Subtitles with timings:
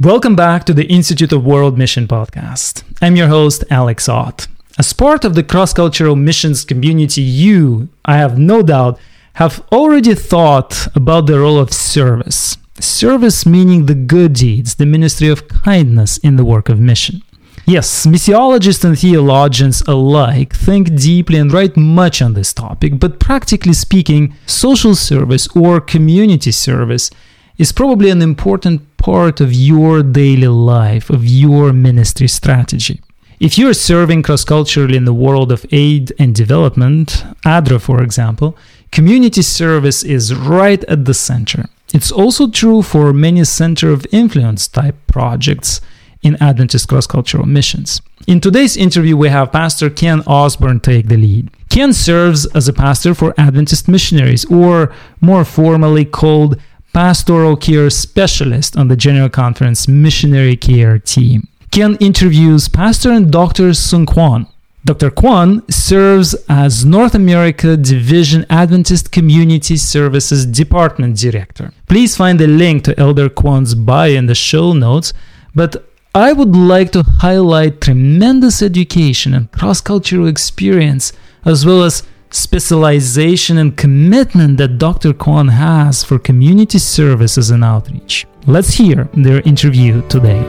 [0.00, 2.84] Welcome back to the Institute of World Mission podcast.
[3.02, 4.46] I'm your host, Alex Ott.
[4.78, 9.00] As part of the cross cultural missions community, you, I have no doubt,
[9.32, 12.58] have already thought about the role of service.
[12.78, 17.20] Service meaning the good deeds, the ministry of kindness in the work of mission.
[17.66, 23.72] Yes, missiologists and theologians alike think deeply and write much on this topic, but practically
[23.72, 27.10] speaking, social service or community service
[27.58, 33.00] is probably an important part of your daily life, of your ministry strategy.
[33.40, 38.56] If you're serving cross culturally in the world of aid and development, ADRA for example,
[38.90, 41.66] community service is right at the center.
[41.92, 45.80] It's also true for many center of influence type projects
[46.22, 48.00] in Adventist cross cultural missions.
[48.26, 51.50] In today's interview, we have Pastor Ken Osborne take the lead.
[51.70, 56.60] Ken serves as a pastor for Adventist missionaries, or more formally called
[56.98, 61.46] pastoral care specialist on the General Conference missionary care team.
[61.70, 63.72] Ken interviews Pastor and Dr.
[63.72, 64.48] Sung Kwon.
[64.84, 65.12] Dr.
[65.12, 71.72] Kwon serves as North America Division Adventist Community Services Department Director.
[71.86, 75.12] Please find the link to Elder Kwon's bio in the show notes,
[75.54, 81.12] but I would like to highlight tremendous education and cross cultural experience,
[81.44, 85.12] as well as specialization and commitment that Dr.
[85.12, 88.26] Kwon has for community services and outreach.
[88.46, 90.42] Let's hear their interview today.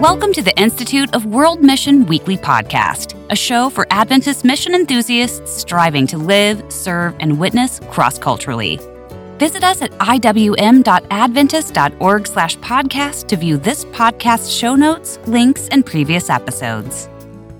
[0.00, 5.52] Welcome to the Institute of World Mission Weekly Podcast, a show for Adventist mission enthusiasts
[5.52, 8.80] striving to live, serve, and witness cross-culturally.
[9.38, 16.28] Visit us at iwm.adventist.org slash podcast to view this podcast show notes, links, and previous
[16.28, 17.08] episodes.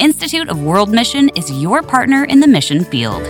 [0.00, 3.22] Institute of World Mission is your partner in the mission field.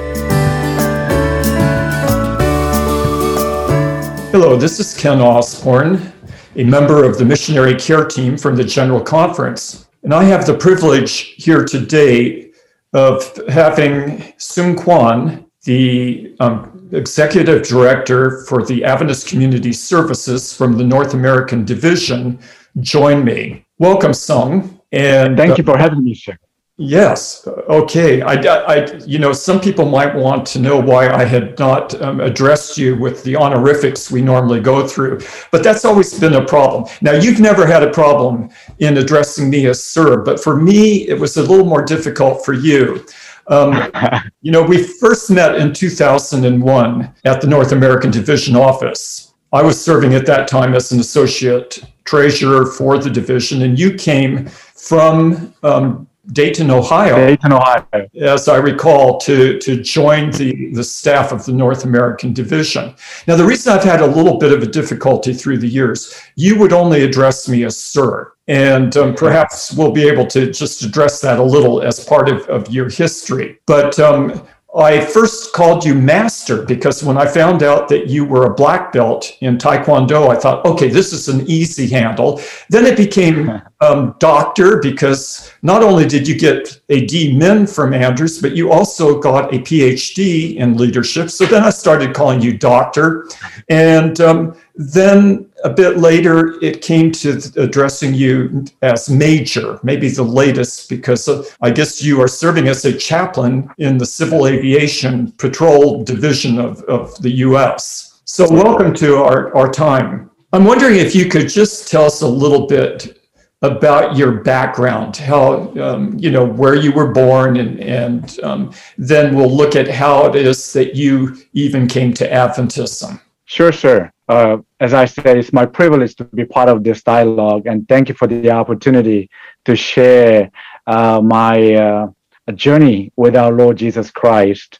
[4.30, 6.12] Hello, this is Ken Osborne,
[6.54, 9.88] a member of the missionary care team from the General Conference.
[10.04, 12.52] And I have the privilege here today
[12.92, 20.84] of having Sung Kwon, the um, executive director for the Adventist Community Services from the
[20.84, 22.38] North American Division,
[22.78, 23.66] join me.
[23.78, 24.80] Welcome, Sung.
[24.92, 26.38] And thank you for having me, sir.
[26.82, 27.46] Yes.
[27.46, 28.22] Okay.
[28.22, 32.20] I, I, you know, some people might want to know why I had not um,
[32.20, 35.20] addressed you with the honorifics we normally go through,
[35.50, 36.90] but that's always been a problem.
[37.02, 38.48] Now, you've never had a problem
[38.78, 42.54] in addressing me as sir, but for me, it was a little more difficult for
[42.54, 43.04] you.
[43.48, 43.92] Um,
[44.40, 49.34] you know, we first met in 2001 at the North American Division office.
[49.52, 53.92] I was serving at that time as an associate treasurer for the division, and you
[53.92, 57.16] came from um, Dayton, Ohio.
[57.16, 57.86] Dayton, Ohio.
[58.20, 62.94] As I recall, to, to join the, the staff of the North American Division.
[63.26, 66.58] Now, the reason I've had a little bit of a difficulty through the years, you
[66.58, 68.32] would only address me as sir.
[68.48, 72.42] And um, perhaps we'll be able to just address that a little as part of,
[72.48, 73.58] of your history.
[73.66, 78.46] But um, I first called you master because when I found out that you were
[78.46, 82.40] a black belt in Taekwondo, I thought, okay, this is an easy handle.
[82.68, 87.92] Then it became um, doctor because not only did you get a D Min from
[87.92, 91.30] Andrews, but you also got a PhD in leadership.
[91.30, 93.28] So then I started calling you doctor.
[93.68, 100.22] And um, then a bit later, it came to addressing you as major, maybe the
[100.22, 105.32] latest, because uh, I guess you are serving as a chaplain in the Civil Aviation
[105.32, 108.20] Patrol Division of, of the US.
[108.24, 110.30] So, welcome to our, our time.
[110.52, 113.18] I'm wondering if you could just tell us a little bit
[113.62, 119.36] about your background, how, um, you know, where you were born, and, and um, then
[119.36, 123.20] we'll look at how it is that you even came to Adventism.
[123.50, 124.12] Sure, sir.
[124.28, 128.08] Uh, as I said, it's my privilege to be part of this dialogue, and thank
[128.08, 129.28] you for the opportunity
[129.64, 130.52] to share
[130.86, 132.06] uh, my uh,
[132.54, 134.78] journey with our Lord Jesus Christ.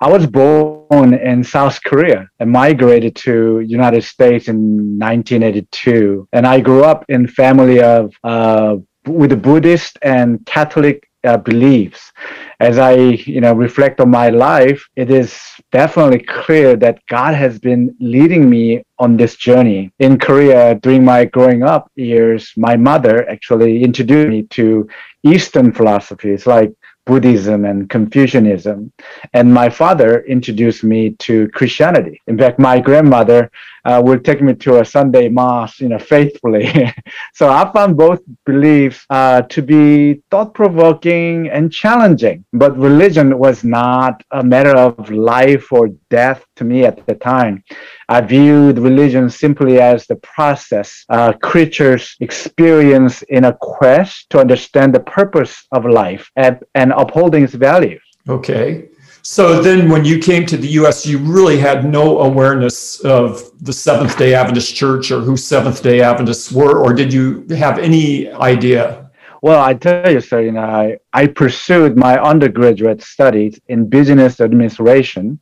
[0.00, 6.60] I was born in South Korea and migrated to United States in 1982, and I
[6.60, 12.12] grew up in family of uh, with Buddhist and Catholic uh, beliefs.
[12.60, 15.38] As I, you know, reflect on my life, it is
[15.70, 19.92] definitely clear that God has been leading me on this journey.
[19.98, 24.88] In Korea, during my growing up years, my mother actually introduced me to
[25.24, 26.72] Eastern philosophies like
[27.04, 28.92] Buddhism and Confucianism.
[29.32, 32.20] And my father introduced me to Christianity.
[32.26, 33.50] In fact, my grandmother
[33.84, 36.66] uh, would take me to a Sunday mass, you know, faithfully.
[37.34, 42.44] so I found both beliefs uh, to be thought-provoking and challenging.
[42.52, 47.64] But religion was not a matter of life or death to me at the time.
[48.08, 54.94] I viewed religion simply as the process uh, creatures experience in a quest to understand
[54.94, 58.02] the purpose of life and, and upholding its values.
[58.28, 58.88] Okay.
[59.22, 63.72] So then when you came to the US, you really had no awareness of the
[63.72, 68.30] Seventh day Adventist Church or who Seventh day Adventists were, or did you have any
[68.32, 69.10] idea?
[69.40, 74.40] Well, I tell you, sir, you know, I, I pursued my undergraduate studies in business
[74.40, 75.40] administration.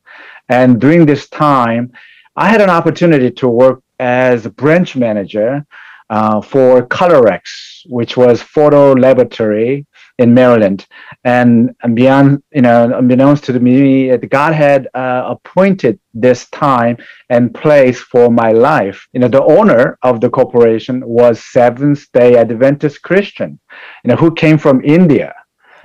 [0.49, 1.91] And during this time,
[2.35, 5.65] I had an opportunity to work as a branch manager
[6.09, 7.41] uh, for Colorex,
[7.87, 9.85] which was photo laboratory
[10.17, 10.87] in Maryland.
[11.23, 16.97] And beyond, you know, unbeknownst to me, God had uh, appointed this time
[17.29, 19.07] and place for my life.
[19.13, 23.59] You know, the owner of the corporation was Seventh Day Adventist Christian,
[24.03, 25.33] you know, who came from India.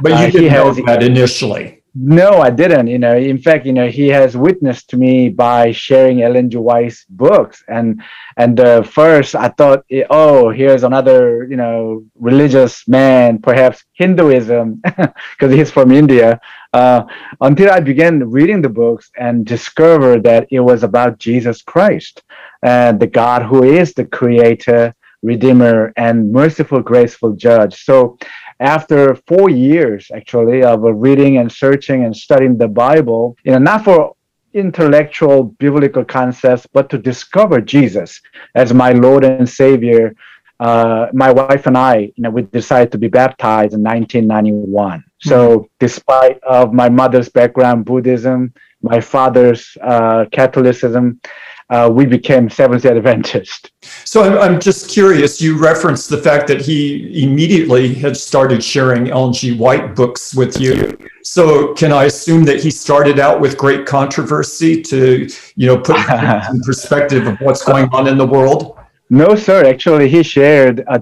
[0.00, 1.75] But you uh, didn't know that initially.
[1.98, 2.88] No, I didn't.
[2.88, 6.58] You know, in fact, you know, he has witnessed to me by sharing Ellen G.
[6.58, 8.02] White's books, and
[8.36, 15.52] and uh, first I thought, oh, here's another, you know, religious man, perhaps Hinduism, because
[15.54, 16.38] he's from India.
[16.74, 17.04] Uh,
[17.40, 22.22] until I began reading the books and discovered that it was about Jesus Christ,
[22.62, 27.84] uh, the God who is the Creator, Redeemer, and merciful, graceful Judge.
[27.84, 28.18] So
[28.60, 33.84] after four years actually of reading and searching and studying the Bible, you know, not
[33.84, 34.16] for
[34.54, 38.20] intellectual biblical concepts, but to discover Jesus
[38.54, 40.14] as my Lord and Savior.
[40.58, 45.04] Uh, my wife and I, you know, we decided to be baptized in 1991.
[45.18, 45.66] So, mm-hmm.
[45.78, 51.20] despite of my mother's background, Buddhism, my father's uh, Catholicism,
[51.70, 53.72] uh, we became Seventh day Adventist.
[54.04, 55.40] So I'm, I'm just curious.
[55.40, 59.56] You referenced the fact that he immediately had started sharing Ellen G.
[59.56, 60.96] White books with you.
[61.22, 65.96] So can I assume that he started out with great controversy to, you know, put
[65.96, 68.78] in perspective of what's going on in the world?
[69.08, 69.64] No, sir.
[69.64, 70.98] Actually, he shared uh,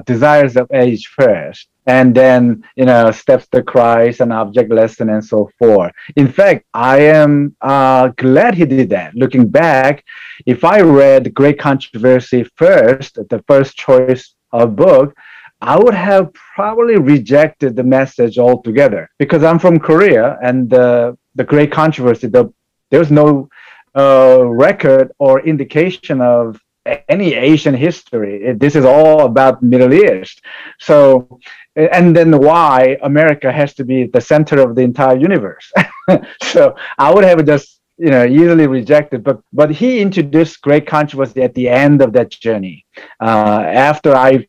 [0.00, 5.24] Desire of Ages first and then you know steps to Christ and object lesson and
[5.24, 5.92] so forth.
[6.16, 9.14] In fact, I am uh, glad he did that.
[9.14, 10.04] Looking back,
[10.46, 15.16] if I read Great Controversy first, the first choice of book,
[15.60, 21.44] I would have probably rejected the message altogether because I'm from Korea and uh, the
[21.44, 22.28] Great Controversy.
[22.28, 22.52] The,
[22.90, 23.48] there's no
[23.96, 26.60] uh, record or indication of
[27.08, 28.52] any Asian history.
[28.54, 30.40] This is all about Middle East.
[30.78, 31.40] So
[31.76, 35.72] and then why America has to be the center of the entire universe.
[36.42, 41.42] so I would have just you know easily rejected, but but he introduced great controversy
[41.42, 42.84] at the end of that journey.
[43.20, 44.46] Uh, after I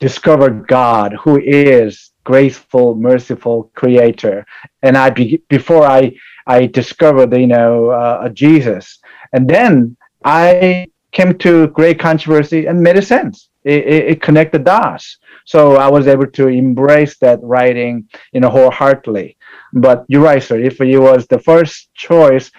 [0.00, 4.44] discovered God, who is graceful, merciful Creator,
[4.82, 6.12] and I be, before I
[6.46, 8.98] I discovered you know uh, Jesus,
[9.32, 13.48] and then I came to great controversy and made sense.
[13.64, 15.18] It, it, it connected dots.
[15.46, 19.36] So I was able to embrace that writing, you know, wholeheartedly.
[19.72, 20.58] But you're right, sir.
[20.60, 22.50] If it was the first choice,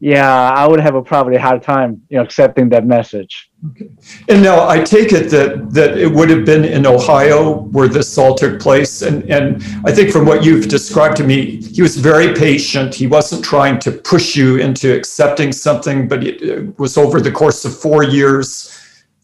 [0.00, 3.50] yeah, I would have a probably hard time, you know, accepting that message.
[3.70, 3.88] Okay.
[4.28, 8.18] And now I take it that that it would have been in Ohio where this
[8.18, 9.02] all took place.
[9.02, 12.94] And and I think from what you've described to me, he was very patient.
[12.94, 17.64] He wasn't trying to push you into accepting something, but it was over the course
[17.64, 18.70] of four years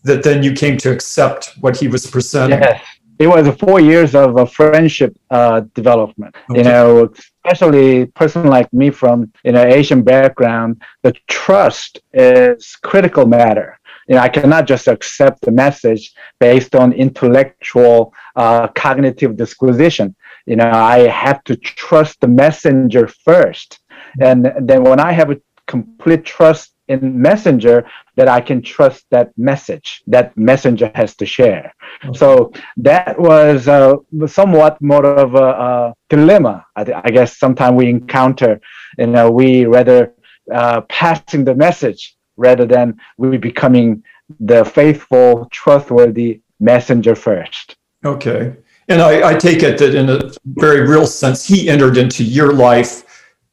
[0.05, 2.61] that then you came to accept what he was presenting.
[2.61, 2.81] Yes
[3.21, 6.35] it was four years of a friendship uh, development.
[6.51, 6.61] Okay.
[6.61, 7.13] You know,
[7.45, 13.79] especially person like me from you know Asian background, the trust is critical matter.
[14.09, 20.17] You know, I cannot just accept the message based on intellectual, uh, cognitive disquisition.
[20.47, 23.81] You know, I have to trust the messenger first,
[24.19, 27.87] and then when I have a complete trust in messenger
[28.21, 31.67] that i can trust that message that messenger has to share.
[32.05, 32.19] Okay.
[32.19, 33.95] so that was uh,
[34.27, 38.61] somewhat more of a, a dilemma I, I, guess sometimes we encounter
[38.99, 40.13] you know we rather
[40.61, 42.03] uh, passing the message
[42.37, 42.87] rather than
[43.17, 44.03] we becoming
[44.39, 47.77] the faithful trustworthy messenger first.
[48.05, 48.55] Okay.
[48.89, 52.53] And I, I take it that in a very real sense he entered into your
[52.53, 53.05] life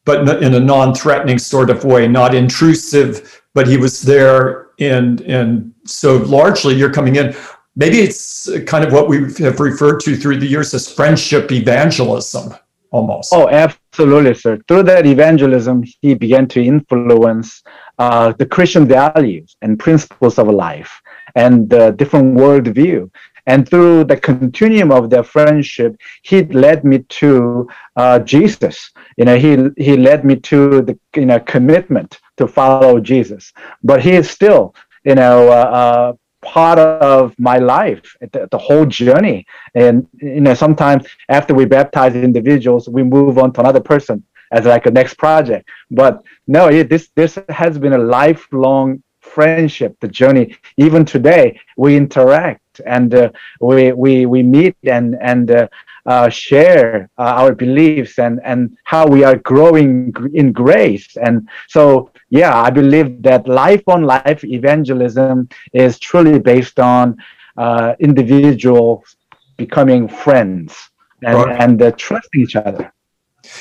[0.07, 4.67] but in a non-threatening sort of way, not intrusive, but he was there.
[4.79, 7.35] And, and so largely you're coming in.
[7.75, 12.45] Maybe it's kind of what we have referred to through the years as friendship evangelism.
[12.91, 13.33] almost.
[13.33, 14.59] Oh, absolutely, sir.
[14.67, 17.63] Through that evangelism, he began to influence
[17.97, 21.01] uh, the Christian values and principles of life
[21.35, 23.09] and the different worldview.
[23.47, 28.91] And through the continuum of their friendship, he led me to uh, Jesus.
[29.17, 29.51] You know, he
[29.87, 33.53] he led me to the you know commitment to follow Jesus.
[33.83, 38.85] But he is still, you know, uh, uh, part of my life, the, the, whole
[38.85, 39.45] journey.
[39.75, 44.65] And you know, sometimes after we baptize individuals, we move on to another person as
[44.65, 45.67] like a next project.
[45.91, 50.55] But no, it, this this has been a lifelong friendship, the journey.
[50.77, 53.29] Even today, we interact and uh,
[53.59, 55.67] we we we meet and and uh,
[56.07, 61.17] uh, share uh, our beliefs and and how we are growing in grace.
[61.17, 67.17] And so, yeah, I believe that life on life evangelism is truly based on
[67.57, 69.17] uh, individuals
[69.57, 70.89] becoming friends
[71.23, 71.61] and, right.
[71.61, 72.93] and uh, trusting each other.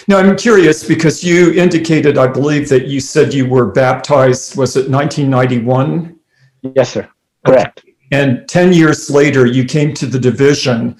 [0.08, 4.76] Now, I'm curious because you indicated, I believe, that you said you were baptized, was
[4.76, 6.18] it 1991?
[6.74, 7.08] Yes, sir.
[7.44, 7.80] Correct.
[7.80, 7.94] Okay.
[8.12, 10.96] And 10 years later, you came to the division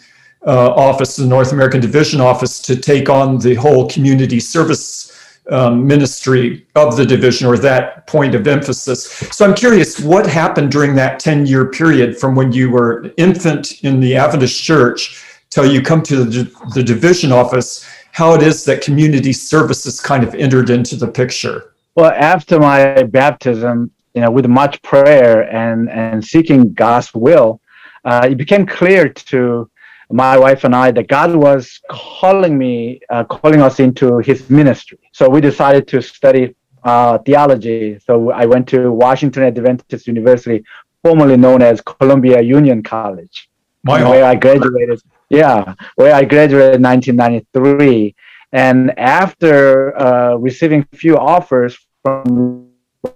[0.46, 5.12] uh, office, the North American Division office, to take on the whole community service
[5.50, 9.04] um, ministry of the division or that point of emphasis.
[9.30, 13.84] So I'm curious, what happened during that 10 year period from when you were infant
[13.84, 17.86] in the Adventist church till you come to the, the division office?
[18.16, 21.74] how it is that community services kind of entered into the picture.
[21.96, 27.60] Well, after my baptism, you know, with much prayer and, and seeking God's will,
[28.06, 29.68] uh, it became clear to
[30.10, 34.98] my wife and I that God was calling me, uh, calling us into His ministry.
[35.12, 37.98] So we decided to study uh, theology.
[37.98, 40.64] So I went to Washington Adventist University,
[41.02, 43.48] formerly known as Columbia Union College,
[43.82, 48.14] where I graduated yeah, where I graduated in 1993.
[48.52, 52.65] And after uh, receiving a few offers from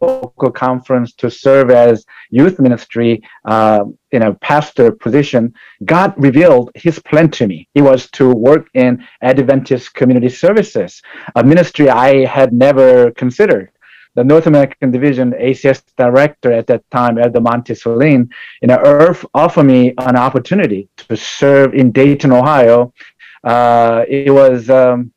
[0.01, 5.53] local conference to serve as youth ministry uh, in a pastor position,
[5.85, 7.69] God revealed his plan to me.
[7.75, 11.03] It was to work in Adventist community services,
[11.35, 13.71] a ministry I had never considered
[14.15, 18.29] the North American Division ACS director at that time, Elder Monte Sahlin,
[18.61, 22.93] you know, Earth offered me an opportunity to serve in Dayton, Ohio.
[23.45, 25.13] Uh, it was um,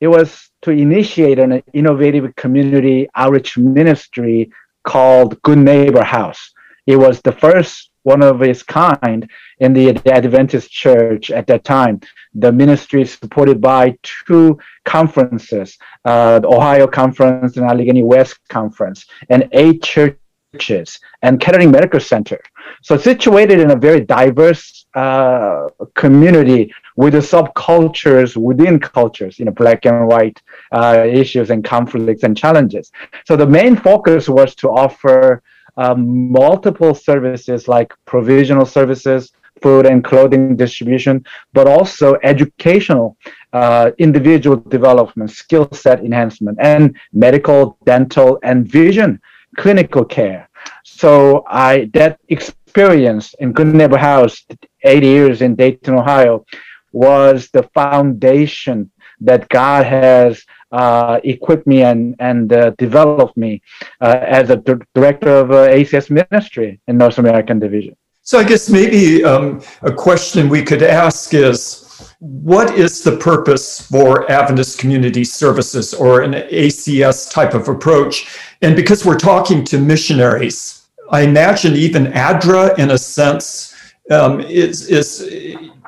[0.00, 4.50] it was to initiate an innovative community outreach ministry
[4.84, 6.52] called Good Neighbor House.
[6.86, 12.00] It was the first one of its kind in the Adventist church at that time.
[12.34, 19.04] The ministry is supported by two conferences, uh, the Ohio Conference and Allegheny West Conference,
[19.28, 22.40] and eight churches and Kettering Medical Center.
[22.82, 29.52] So situated in a very diverse uh, community with the subcultures within cultures, you know,
[29.52, 30.40] black and white
[30.72, 32.90] uh, issues and conflicts and challenges.
[33.26, 35.42] So the main focus was to offer
[35.76, 39.32] um, multiple services like provisional services,
[39.62, 43.16] food and clothing distribution, but also educational,
[43.52, 49.20] uh, individual development, skill set enhancement, and medical, dental, and vision
[49.56, 50.48] clinical care.
[50.84, 54.44] So I that experience in Good Neighbor House,
[54.82, 56.44] eight years in Dayton, Ohio,
[56.92, 63.62] was the foundation that God has uh, equipped me and and uh, developed me
[64.00, 67.96] uh, as a d- director of uh, ACS ministry in North American Division.
[68.22, 73.80] So I guess maybe um, a question we could ask is, what is the purpose
[73.80, 78.26] for Adventist Community Services or an ACS type of approach?
[78.60, 83.74] And because we're talking to missionaries, I imagine even ADRA, in a sense,
[84.10, 85.22] um, is is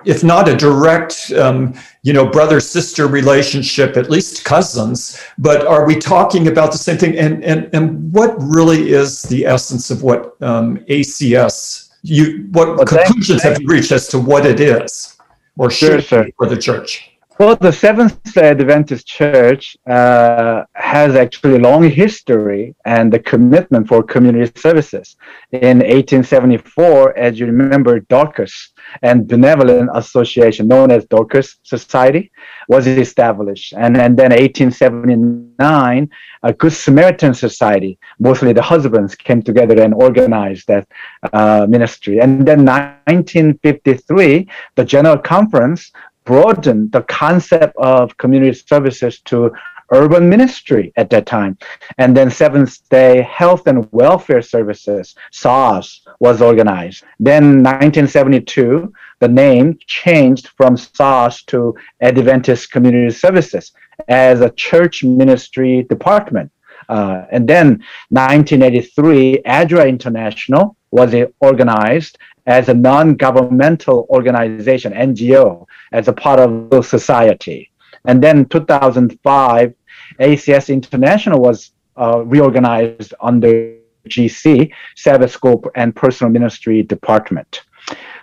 [0.05, 5.21] if not a direct, um, you know, brother sister relationship, at least cousins.
[5.39, 7.19] But are we talking about the same thing?
[7.19, 11.91] And and and what really is the essence of what um, ACS?
[12.03, 15.19] You what well, conclusions have you reached as to what it is,
[15.59, 17.10] or should sure, for the church?
[17.41, 23.89] Well, the Seventh day Adventist Church uh, has actually a long history and the commitment
[23.89, 25.17] for community services.
[25.51, 32.31] In 1874, as you remember, Dorcas and Benevolent Association, known as Dorcas Society,
[32.69, 33.73] was established.
[33.73, 36.11] And, and then 1879,
[36.43, 40.87] a Good Samaritan Society, mostly the husbands, came together and organized that
[41.33, 42.21] uh, ministry.
[42.21, 45.91] And then 1953, the General Conference
[46.31, 49.51] broaden the concept of community services to
[49.91, 51.59] urban ministry at that time.
[51.99, 57.03] And then Seventh day Health and Welfare Services, SAWS, was organized.
[57.19, 63.73] Then 1972, the name changed from SAWS to Adventist Community Services
[64.07, 66.53] as a church ministry department.
[66.89, 72.19] Uh, and then 1983, ADRA International was organized
[72.51, 77.71] as a non-governmental organization, NGO, as a part of the society.
[78.07, 79.73] And then 2005,
[80.19, 83.77] ACS International was uh, reorganized under
[84.09, 87.63] GC, Sabbath School and Personal Ministry Department.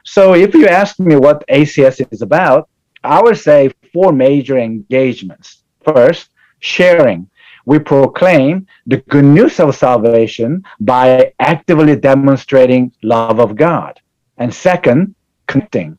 [0.03, 2.67] So if you ask me what ACS is about,
[3.05, 5.63] I would say four major engagements.
[5.85, 7.29] First, sharing.
[7.65, 14.01] We proclaim the good news of salvation by actively demonstrating love of God.
[14.37, 15.15] And second,
[15.47, 15.97] connecting.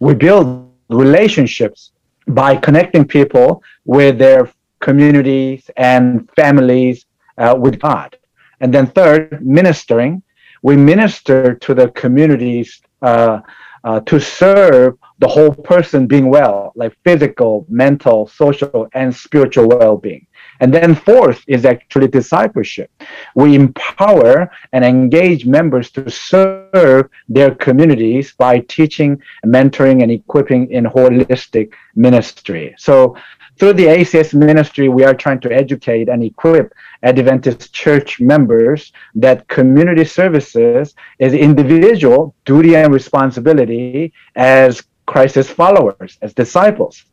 [0.00, 1.92] We build relationships
[2.26, 7.06] by connecting people with their communities and families
[7.38, 8.16] uh, with God.
[8.60, 10.22] And then third, ministering.
[10.62, 13.40] We minister to the communities uh,
[13.84, 19.96] uh, to serve the whole person being well, like physical, mental, social, and spiritual well
[19.96, 20.26] being.
[20.60, 22.90] And then fourth is actually discipleship.
[23.34, 30.84] We empower and engage members to serve their communities by teaching, mentoring, and equipping in
[30.84, 32.74] holistic ministry.
[32.78, 33.16] So
[33.58, 39.48] through the ACS ministry, we are trying to educate and equip Adventist church members that
[39.48, 47.04] community services is individual duty and responsibility as Christ's followers, as disciples.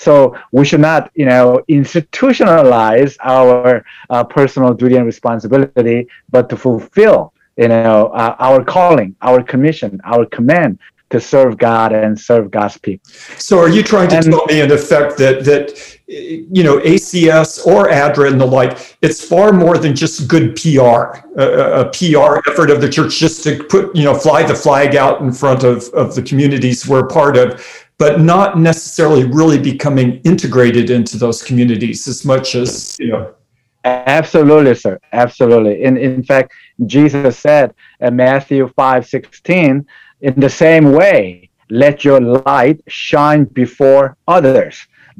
[0.00, 6.56] So we should not, you know, institutionalize our uh, personal duty and responsibility, but to
[6.56, 10.78] fulfill, you know, uh, our calling, our commission, our command
[11.10, 13.10] to serve God and serve God's people.
[13.36, 17.66] So, are you trying to and, tell me, in effect, that that you know ACS
[17.66, 22.40] or ADRA and the like, it's far more than just good PR, a, a PR
[22.48, 25.62] effort of the church just to put you know fly the flag out in front
[25.62, 27.60] of of the communities we're part of,
[28.00, 33.34] but not necessarily really becoming integrated into those communities as much as you know.
[33.84, 34.98] Absolutely, sir.
[35.12, 35.74] Absolutely.
[35.86, 36.48] In in fact,
[36.94, 37.66] Jesus said
[38.00, 39.72] in Matthew five sixteen
[40.28, 41.50] in the same way,
[41.82, 44.04] let your light shine before
[44.36, 44.74] others,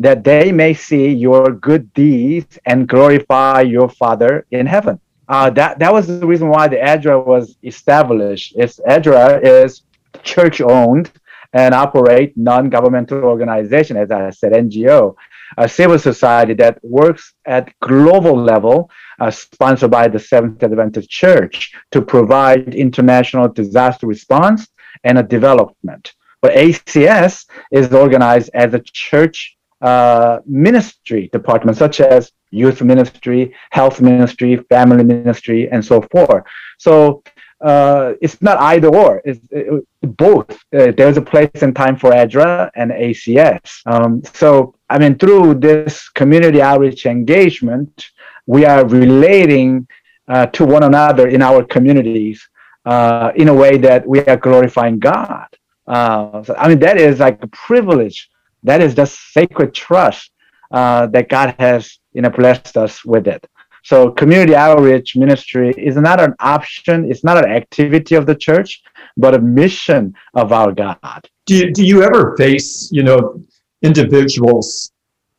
[0.06, 4.96] that they may see your good deeds and glorify your Father in heaven.
[5.28, 8.54] Uh, that, that was the reason why the ADRA was established.
[8.56, 9.82] It's, ADRA is
[10.22, 11.06] church owned
[11.52, 15.14] and operate non-governmental organization, as I said, NGO,
[15.58, 21.72] a civil society that works at global level, uh, sponsored by the Seventh Adventist Church
[21.90, 24.68] to provide international disaster response
[25.04, 26.12] and a development.
[26.40, 34.00] But ACS is organized as a church uh, ministry department, such as youth ministry, health
[34.00, 36.44] ministry, family ministry, and so forth.
[36.78, 37.22] So
[37.60, 40.50] uh, it's not either or, it's it, both.
[40.74, 43.82] Uh, there's a place and time for ADRA and ACS.
[43.86, 48.10] Um, so, I mean, through this community outreach engagement,
[48.46, 49.86] we are relating
[50.28, 52.48] uh, to one another in our communities
[52.86, 55.46] uh, in a way that we are glorifying God.
[55.86, 58.30] Uh, so, I mean, that is like a privilege.
[58.62, 60.30] That is the sacred trust
[60.70, 63.46] uh, that God has, you know, blessed us with it.
[63.82, 67.10] So community outreach ministry is not an option.
[67.10, 68.82] It's not an activity of the church,
[69.16, 71.28] but a mission of our God.
[71.46, 73.42] Do you, do you ever face, you know,
[73.82, 74.92] individuals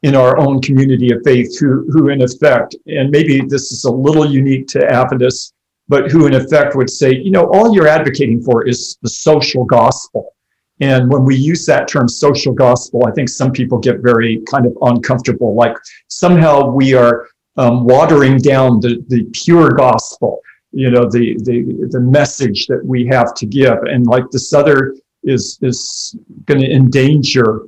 [0.04, 3.92] in our own community of faith who, who in effect, and maybe this is a
[3.92, 5.54] little unique to Adventists,
[5.88, 9.64] but who in effect would say, you know, all you're advocating for is the social
[9.66, 10.34] gospel.
[10.80, 14.66] And when we use that term social gospel, I think some people get very kind
[14.66, 15.76] of uncomfortable, like
[16.08, 17.28] somehow we are
[17.58, 20.40] um, watering down the, the pure gospel,
[20.72, 23.78] you know, the, the, the message that we have to give.
[23.84, 27.64] And like this other is, is going to endanger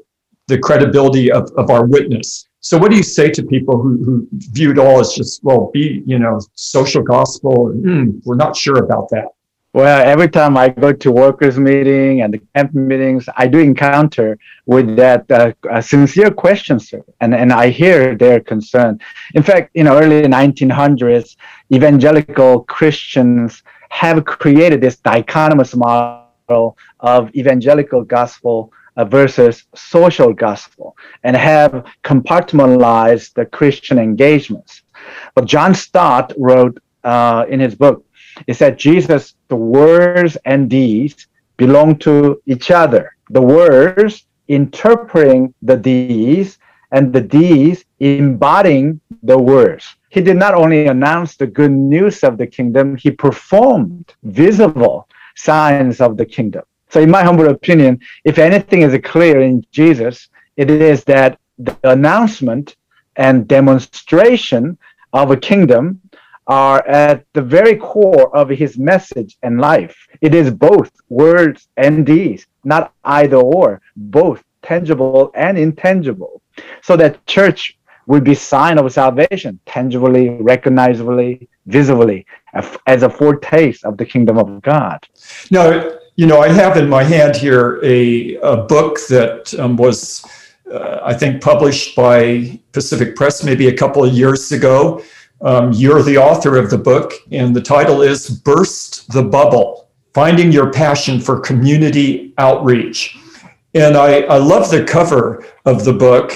[0.48, 2.48] the credibility of, of our witness.
[2.60, 5.70] So what do you say to people who, who view it all as just, well,
[5.74, 7.74] be, you know, social gospel?
[7.76, 9.28] Mm, we're not sure about that.
[9.74, 14.38] Well, every time I go to workers' meeting and the camp meetings, I do encounter
[14.68, 19.00] with that uh, sincere question, sir, and and I hear their concern.
[19.34, 21.38] In fact, you know, early 1900s,
[21.74, 31.36] evangelical Christians have created this dichotomous model of evangelical gospel uh, versus social gospel and
[31.36, 34.84] have compartmentalized the Christian engagements.
[35.34, 38.06] But John Stott wrote uh, in his book,
[38.48, 41.28] he that Jesus, the words and deeds
[41.58, 43.16] belong to each other.
[43.30, 46.60] The words interpreting the deeds
[46.92, 49.96] and the deeds embodying the words.
[50.10, 56.02] He did not only announce the good news of the kingdom, he performed visible signs
[56.02, 56.64] of the kingdom.
[56.90, 61.76] So, in my humble opinion, if anything is clear in Jesus, it is that the
[61.84, 62.76] announcement
[63.16, 64.78] and demonstration
[65.14, 66.00] of a kingdom
[66.48, 69.96] are at the very core of his message and life.
[70.22, 76.42] It is both words and deeds, not either or, both tangible and intangible.
[76.82, 77.78] So that church
[78.08, 82.26] will be sign of salvation, tangibly, recognizably, visibly,
[82.88, 85.00] as a foretaste of the kingdom of God.
[85.50, 90.24] Now, you know, I have in my hand here a, a book that um, was,
[90.72, 95.02] uh, I think, published by Pacific Press maybe a couple of years ago.
[95.44, 100.54] Um, you're the author of the book, and the title is Burst the Bubble Finding
[100.54, 103.18] Your Passion for Community Outreach.
[103.74, 106.32] And I, I love the cover of the book.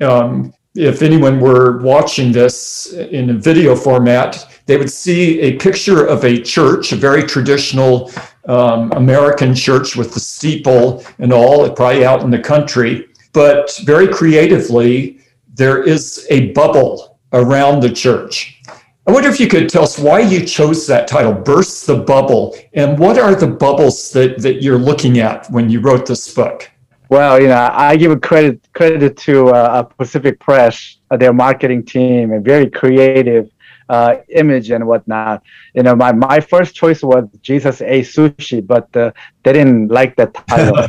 [0.00, 6.06] Um, if anyone were watching this in a video format, they would see a picture
[6.06, 8.10] of a church, a very traditional
[8.46, 13.08] um, American church with the steeple and all, probably out in the country.
[13.34, 15.20] But very creatively,
[15.52, 18.60] there is a bubble around the church.
[19.06, 22.54] I wonder if you could tell us why you chose that title, Burst the Bubble,
[22.74, 26.70] and what are the bubbles that, that you're looking at when you wrote this book?
[27.08, 32.32] Well, you know, I give credit credit to uh, Pacific Press, uh, their marketing team,
[32.32, 33.50] a very creative
[33.88, 35.42] uh, image and whatnot.
[35.74, 39.12] You know, my, my first choice was Jesus A Sushi, but uh,
[39.42, 40.86] they didn't like that title.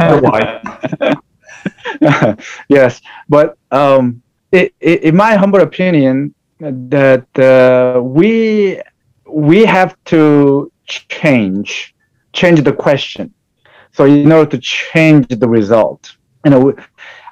[0.20, 0.60] Why?
[2.68, 8.80] yes, but um, it, it, in my humble opinion, that uh, we
[9.26, 11.94] we have to change
[12.32, 13.32] change the question
[13.94, 16.74] so in order to change the result, you know,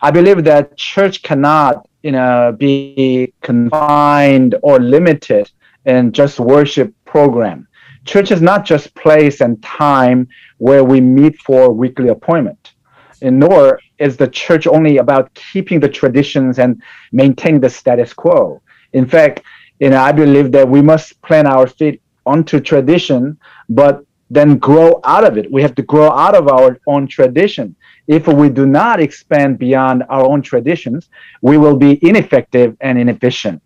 [0.01, 5.51] I believe that church cannot, you know, be confined or limited
[5.87, 7.66] in just worship program.
[8.05, 12.75] Church is not just place and time where we meet for weekly appointment.
[13.22, 18.60] And nor is the church only about keeping the traditions and maintaining the status quo.
[18.92, 19.42] In fact,
[19.80, 23.38] you know, I believe that we must plant our feet onto tradition,
[23.68, 25.50] but then grow out of it.
[25.52, 27.76] We have to grow out of our own tradition.
[28.06, 31.08] If we do not expand beyond our own traditions,
[31.42, 33.62] we will be ineffective and inefficient.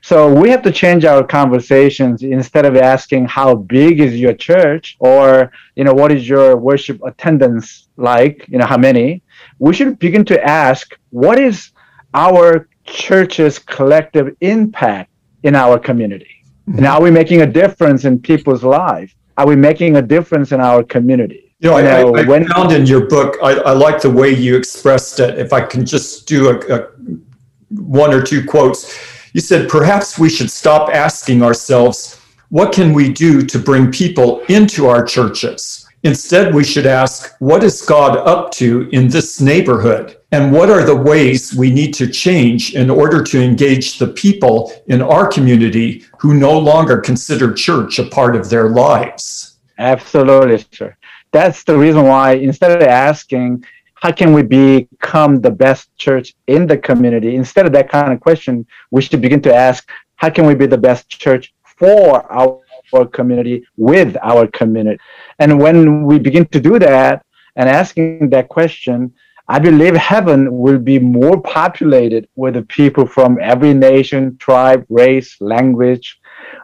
[0.00, 4.96] So we have to change our conversations instead of asking how big is your church
[5.00, 9.22] or you know what is your worship attendance like, you know how many.
[9.58, 11.70] We should begin to ask what is
[12.14, 15.10] our church's collective impact
[15.42, 16.44] in our community.
[16.68, 16.78] Mm-hmm.
[16.78, 19.14] And are we making a difference in people's lives?
[19.36, 21.54] are we making a difference in our community?
[21.60, 24.10] You know, you know I, I, when, found in your book, I, I, like the
[24.10, 25.38] way you expressed it.
[25.38, 26.88] If I can just do a, a
[27.70, 28.98] one or two quotes,
[29.32, 34.40] you said perhaps we should stop asking ourselves, what can we do to bring people
[34.48, 35.85] into our churches?
[36.06, 40.18] Instead, we should ask, what is God up to in this neighborhood?
[40.30, 44.72] And what are the ways we need to change in order to engage the people
[44.86, 49.58] in our community who no longer consider church a part of their lives?
[49.78, 50.96] Absolutely, sir.
[51.32, 53.64] That's the reason why instead of asking,
[53.94, 57.34] how can we become the best church in the community?
[57.34, 60.66] Instead of that kind of question, we should begin to ask, how can we be
[60.66, 62.60] the best church for our
[62.94, 64.98] our community with our community.
[65.38, 67.24] And when we begin to do that
[67.56, 69.12] and asking that question,
[69.48, 75.36] I believe heaven will be more populated with the people from every nation, tribe, race,
[75.40, 76.18] language,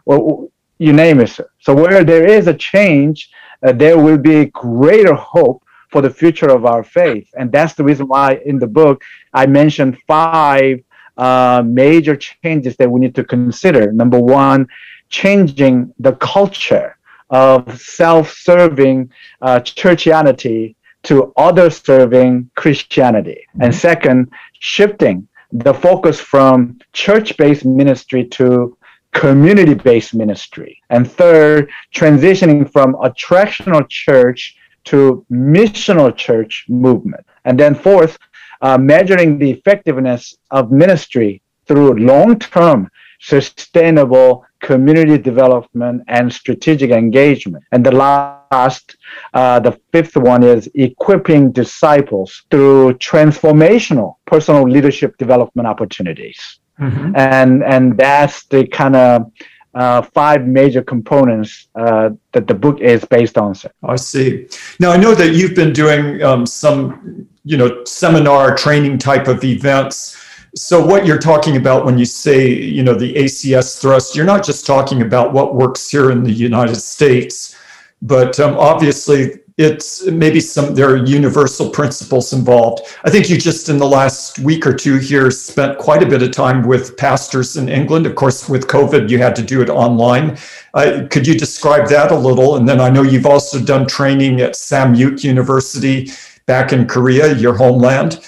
[0.04, 1.38] or you name it.
[1.60, 3.30] So where there is a change,
[3.64, 7.28] uh, there will be greater hope for the future of our faith.
[7.38, 10.82] And that's the reason why in the book I mentioned five
[11.16, 13.92] uh, major changes that we need to consider.
[13.92, 14.66] Number one,
[15.08, 16.96] changing the culture
[17.32, 23.40] of self-serving uh, churchianity to other-serving Christianity.
[23.48, 23.62] Mm-hmm.
[23.62, 28.76] And second, shifting the focus from church-based ministry to
[29.12, 30.80] community-based ministry.
[30.90, 37.26] And third, transitioning from attractional church to missional church movement.
[37.44, 38.18] And then fourth,
[38.62, 42.88] uh, measuring the effectiveness of ministry through long-term
[43.22, 47.64] sustainable community development and strategic engagement.
[47.70, 48.96] And the last,
[49.32, 56.58] uh, the fifth one is equipping disciples through transformational personal leadership development opportunities.
[56.80, 57.12] Mm-hmm.
[57.14, 59.30] And, and that's the kind of
[59.74, 63.54] uh, five major components uh, that the book is based on.
[63.54, 63.70] Sir.
[63.84, 64.48] I see.
[64.80, 69.44] Now I know that you've been doing um, some, you know, seminar training type of
[69.44, 70.16] events
[70.54, 74.44] So what you're talking about when you say, you know, the ACS thrust, you're not
[74.44, 77.56] just talking about what works here in the United States,
[78.02, 82.82] but um, obviously it's maybe some there are universal principles involved.
[83.04, 86.22] I think you just in the last week or two here spent quite a bit
[86.22, 88.06] of time with pastors in England.
[88.06, 90.36] Of course, with COVID, you had to do it online.
[90.74, 92.56] Uh, could you describe that a little?
[92.56, 96.10] And then I know you've also done training at Sahmyook University
[96.46, 98.20] back in Korea, your homeland.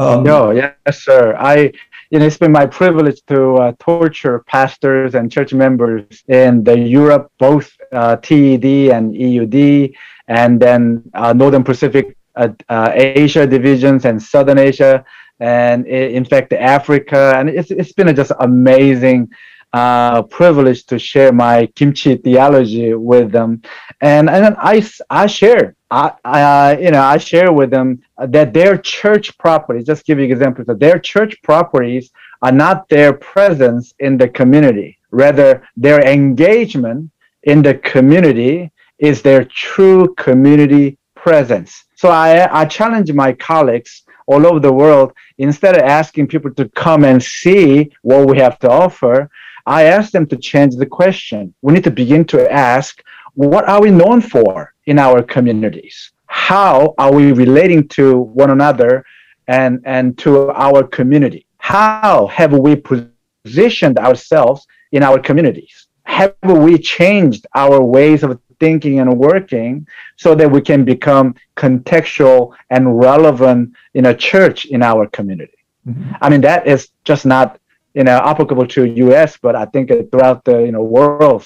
[0.00, 1.36] Um, no, yes, sir.
[1.38, 1.72] I
[2.10, 6.76] you know, it's been my privilege to uh, torture pastors and church members in the
[6.76, 9.92] Europe, both uh, TED and EUD,
[10.26, 15.04] and then uh, Northern Pacific uh, uh, Asia divisions and Southern Asia,
[15.38, 19.28] and in fact Africa, and it's it's been a just amazing
[19.74, 23.60] uh, privilege to share my kimchi theology with them,
[24.00, 28.54] and and I I share I, I uh, you know I share with them that
[28.54, 29.86] their church properties.
[29.86, 32.10] Just give you examples that their church properties
[32.42, 37.10] are not their presence in the community, rather their engagement
[37.44, 41.84] in the community is their true community presence.
[41.96, 46.68] So I, I challenge my colleagues all over the world, instead of asking people to
[46.70, 49.28] come and see what we have to offer,
[49.66, 51.52] I ask them to change the question.
[51.62, 53.02] We need to begin to ask,
[53.34, 56.10] what are we known for in our communities?
[56.26, 58.04] How are we relating to
[58.42, 59.04] one another
[59.46, 61.46] and, and to our community?
[61.58, 65.86] How have we positioned ourselves in our communities?
[66.02, 72.52] Have we changed our ways of thinking and working so that we can become contextual
[72.70, 75.60] and relevant in a church in our community?
[75.86, 76.14] Mm-hmm.
[76.20, 77.60] I mean, that is just not
[77.94, 81.44] you know applicable to U.S., but I think throughout the you know world.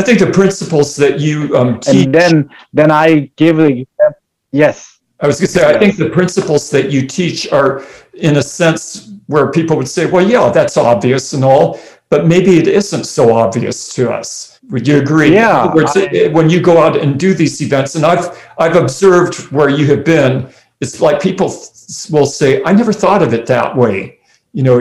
[0.00, 2.06] I think the principles that you um, teach.
[2.06, 3.86] And then, then I give the
[4.50, 4.98] yes.
[5.20, 5.76] I was going to say, yes.
[5.76, 7.84] I think the principles that you teach are,
[8.14, 12.56] in a sense, where people would say, "Well, yeah, that's obvious and all," but maybe
[12.56, 14.58] it isn't so obvious to us.
[14.70, 15.34] Would you agree?
[15.34, 15.70] Yeah.
[15.74, 19.68] Words, I, when you go out and do these events, and I've I've observed where
[19.68, 20.48] you have been,
[20.80, 21.48] it's like people
[22.10, 24.20] will say, "I never thought of it that way."
[24.54, 24.78] You know,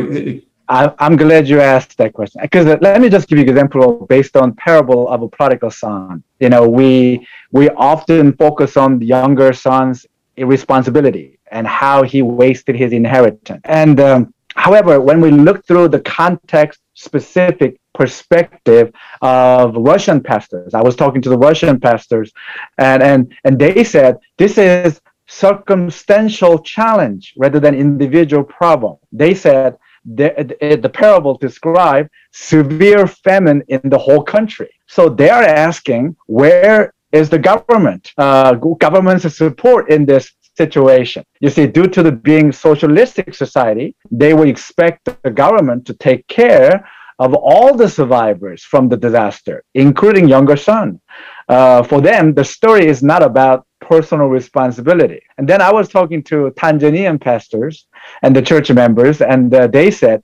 [0.70, 3.50] I, am glad you asked that question because uh, let me just give you an
[3.50, 6.24] example based on parable of a prodigal son.
[6.40, 10.06] You know, we we often focus on the younger son's
[10.38, 13.62] irresponsibility and how he wasted his inheritance.
[13.66, 20.84] And um, however, when we look through the context specific perspective of Russian pastors, I
[20.84, 22.32] was talking to the Russian pastors,
[22.78, 28.98] and and and they said this is circumstantial challenge rather than individual problem.
[29.12, 29.78] They said
[30.16, 34.70] the, the parable described severe famine in the whole country.
[34.88, 41.24] So they are asking, where is the government, uh, government's support in this situation?
[41.40, 46.28] You see, due to the being socialistic society, they would expect the government to take
[46.28, 46.88] care
[47.20, 51.02] of all the survivors from the disaster, including younger son.
[51.50, 55.22] Uh, for them, the story is not about personal responsibility.
[55.38, 57.88] And then I was talking to Tanzanian pastors
[58.24, 60.20] and the church members, and uh, they said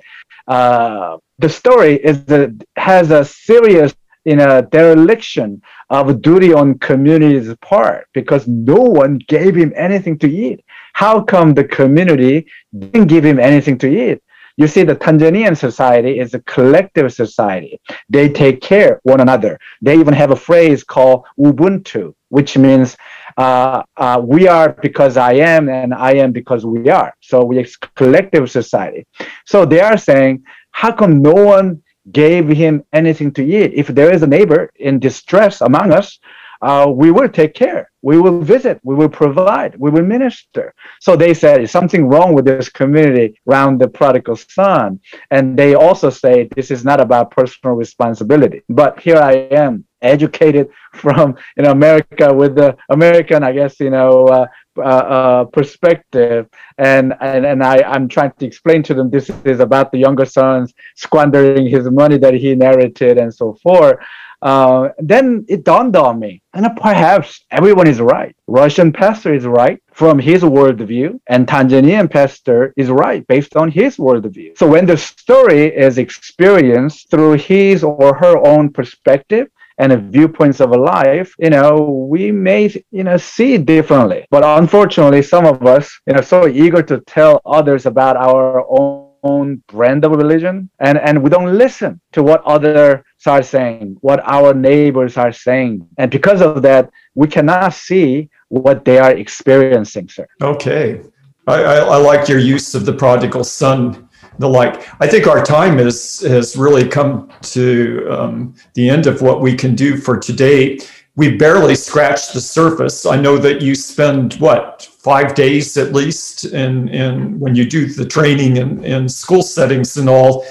[0.47, 3.91] uh, the story is that has a serious
[4.25, 10.27] you know, dereliction of duty on community's part because no one gave him anything to
[10.27, 10.59] eat.
[10.93, 12.47] How come the community
[12.77, 14.19] didn't give him anything to eat?
[14.57, 17.79] You see, the Tanzanian society is a collective society.
[18.09, 19.59] They take care one another.
[19.81, 22.95] They even have a phrase called Ubuntu, which means
[23.37, 27.15] uh, uh, we are because I am, and I am because we are.
[27.19, 29.05] So we are collective society.
[29.45, 33.73] So they are saying, how come no one gave him anything to eat?
[33.73, 36.19] If there is a neighbor in distress among us,
[36.65, 37.91] uh, we will take care.
[38.01, 38.79] We will visit.
[38.83, 39.75] We will provide.
[39.77, 40.73] We will minister.
[40.99, 44.99] So they said, is something wrong with this community around the prodigal son?
[45.29, 48.63] And they also say, this is not about personal responsibility.
[48.67, 53.89] But here I am, educated from you know America with the American, I guess you
[53.89, 54.47] know uh,
[54.77, 56.47] uh, uh, perspective,
[56.77, 60.25] and and and I I'm trying to explain to them this is about the younger
[60.25, 63.97] sons squandering his money that he inherited and so forth.
[64.41, 68.35] Uh, then it dawned on me, and perhaps everyone is right.
[68.47, 73.97] Russian pastor is right from his worldview, and Tanzanian pastor is right based on his
[73.97, 74.57] worldview.
[74.57, 80.71] So when the story is experienced through his or her own perspective, and viewpoints of
[80.71, 84.25] life, you know, we may, you know, see differently.
[84.31, 89.04] But unfortunately, some of us, you know, so eager to tell others about our own
[89.31, 94.19] own brand of religion and and we don't listen to what others are saying what
[94.37, 100.07] our neighbors are saying and because of that we cannot see what they are experiencing
[100.07, 101.01] sir okay
[101.47, 104.05] i i, I like your use of the prodigal son
[104.39, 104.87] the like.
[105.01, 109.55] I think our time is, has really come to um, the end of what we
[109.55, 110.79] can do for today.
[111.15, 113.05] We barely scratched the surface.
[113.05, 117.85] I know that you spend what five days at least in, in when you do
[117.85, 120.45] the training in, in school settings and all.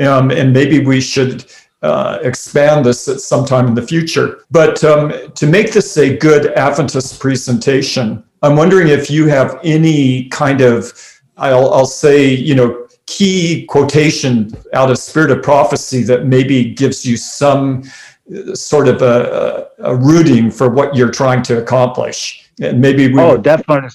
[0.00, 1.46] Um, and maybe we should
[1.82, 4.44] uh, expand this at some time in the future.
[4.50, 10.28] But um, to make this a good Adventist presentation, I'm wondering if you have any
[10.28, 10.92] kind of,
[11.36, 17.04] I'll, I'll say, you know, key quotation out of Spirit of Prophecy that maybe gives
[17.04, 17.82] you some
[18.54, 22.50] sort of a, a, rooting for what you're trying to accomplish.
[22.60, 23.20] And maybe we.
[23.20, 23.88] Oh, definitely.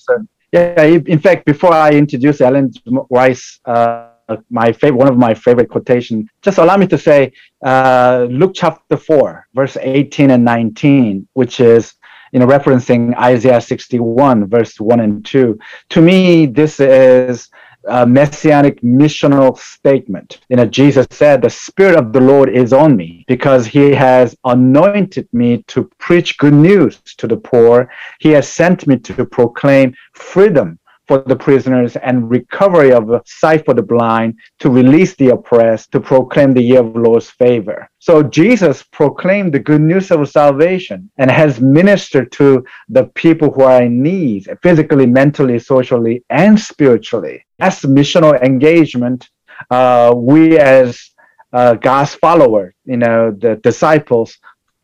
[0.52, 2.72] Yeah, in fact, before I introduce Ellen
[3.10, 4.10] Rice, uh,
[4.50, 6.28] my favorite, one of my favorite quotation.
[6.42, 7.34] Just allow me to say,
[7.66, 11.94] uh, Luke chapter four, verse eighteen and nineteen, which is
[12.32, 15.60] you know referencing Isaiah sixty one, verse one and two.
[15.90, 17.50] To me, this is
[17.88, 20.40] a messianic missional statement.
[20.50, 24.36] You know, Jesus said, The Spirit of the Lord is on me because He has
[24.46, 27.90] anointed me to preach good news to the poor.
[28.20, 33.74] He has sent me to proclaim freedom for the prisoners and recovery of sight for
[33.74, 37.90] the blind, to release the oppressed, to proclaim the year of the Lord's favor.
[38.00, 43.64] So Jesus proclaimed the good news of salvation and has ministered to the people who
[43.64, 47.46] are in need, physically, mentally, socially, and spiritually.
[47.60, 49.30] As missional engagement,
[49.72, 51.10] uh, we as
[51.54, 54.38] uh, God's followers, you know, the disciples,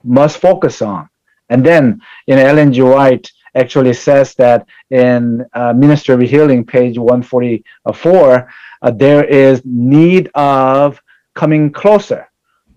[0.04, 1.10] must focus on.
[1.50, 2.82] And then, you know, Ellen G.
[2.82, 8.50] White actually says that in uh, Ministry of Healing, page 144,
[8.82, 11.02] uh, there is need of
[11.36, 12.28] coming closer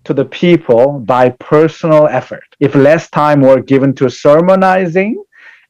[0.03, 2.45] to the people by personal effort.
[2.59, 5.21] If less time were given to sermonizing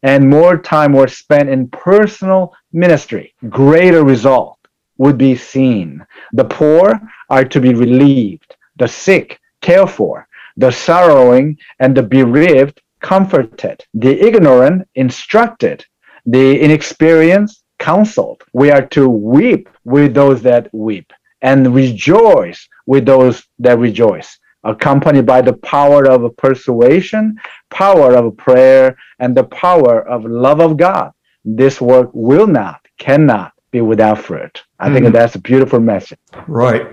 [0.04, 4.60] and more time were spent in personal ministry, greater result
[4.98, 6.06] would be seen.
[6.34, 12.82] The poor are to be relieved, the sick cared for, the sorrowing and the bereaved
[13.08, 15.86] comforted, the ignorant instructed,
[16.26, 18.43] the inexperienced counseled.
[18.52, 25.26] We are to weep with those that weep and rejoice with those that rejoice, accompanied
[25.26, 27.38] by the power of persuasion,
[27.70, 31.12] power of prayer, and the power of love of God.
[31.46, 34.56] This work will not, cannot be without fruit.
[34.80, 36.20] I mm think that's a beautiful message.
[36.48, 36.86] Right.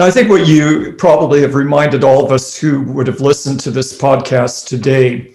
[0.00, 3.72] I think what you probably have reminded all of us who would have listened to
[3.72, 5.34] this podcast today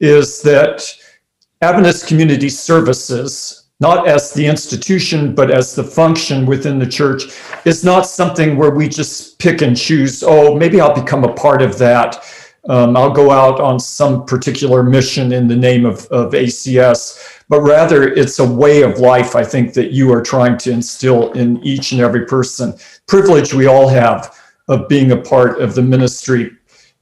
[0.00, 0.82] is that
[1.62, 7.24] Adventist Community Services, not as the institution, but as the function within the church,
[7.64, 11.60] is not something where we just pick and choose, oh, maybe I'll become a part
[11.62, 12.24] of that.
[12.68, 17.60] Um, I'll go out on some particular mission in the name of, of ACS, but
[17.60, 21.62] rather it's a way of life, I think, that you are trying to instill in
[21.64, 22.74] each and every person.
[23.06, 26.52] Privilege we all have of being a part of the ministry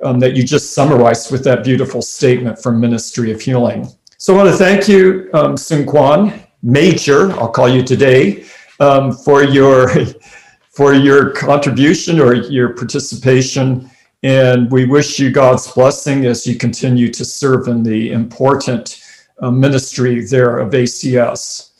[0.03, 3.89] um, that you just summarized with that beautiful statement from Ministry of Healing.
[4.19, 8.45] So I want to thank you, um, Sun Kwon, Major, I'll call you today,
[8.81, 9.91] um, for your
[10.71, 13.91] for your contribution or your participation.
[14.23, 19.05] And we wish you God's blessing as you continue to serve in the important
[19.41, 21.71] uh, ministry there of ACS.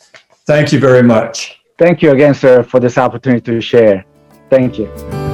[0.47, 1.61] Thank you very much.
[1.79, 4.05] Thank you again, sir, for this opportunity to share.
[4.51, 5.28] Thank you.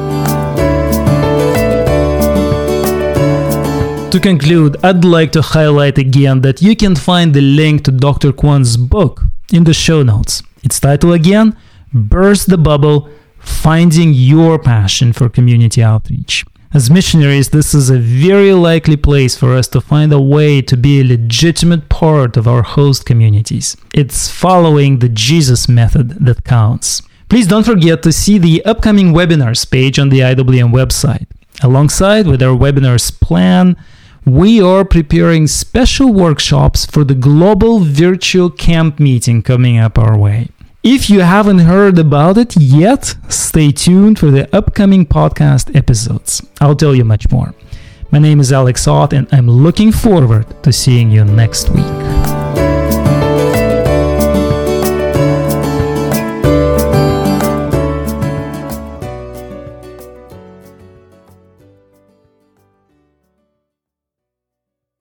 [4.14, 8.30] To conclude, I'd like to highlight again that you can find the link to Dr.
[8.32, 9.22] Kwon's book
[9.52, 10.40] in the show notes.
[10.62, 11.56] Its title again
[11.92, 16.44] Burst the Bubble Finding Your Passion for Community Outreach.
[16.72, 20.76] As missionaries, this is a very likely place for us to find a way to
[20.76, 23.76] be a legitimate part of our host communities.
[23.92, 27.02] It's following the Jesus method that counts.
[27.28, 31.26] Please don't forget to see the upcoming webinars page on the IWM website.
[31.64, 33.76] Alongside with our webinars plan,
[34.26, 40.48] we are preparing special workshops for the global virtual camp meeting coming up our way.
[40.82, 46.46] If you haven't heard about it yet, stay tuned for the upcoming podcast episodes.
[46.60, 47.54] I'll tell you much more.
[48.10, 52.13] My name is Alex Ott, and I'm looking forward to seeing you next week.